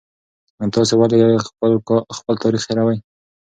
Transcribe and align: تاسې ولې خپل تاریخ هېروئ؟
تاسې 0.75 0.93
ولې 0.97 1.17
خپل 2.17 2.35
تاریخ 2.43 2.63
هېروئ؟ 2.69 2.97